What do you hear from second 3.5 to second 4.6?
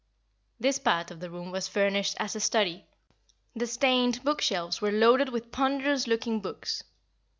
The stained book